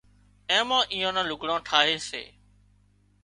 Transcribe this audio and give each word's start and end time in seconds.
اين 0.51 0.61
مان 0.69 0.81
ايئان 0.93 1.13
نان 1.17 1.25
لگھڙان 1.31 1.59
ٺاهي 1.67 1.95
سي 2.09 2.23